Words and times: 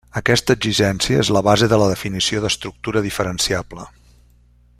Aquesta 0.19 0.53
exigència 0.59 1.19
és 1.25 1.29
la 1.37 1.43
base 1.49 1.69
de 1.73 1.79
la 1.83 1.91
definició 1.93 2.43
d'estructura 2.47 3.07
diferenciable. 3.11 3.91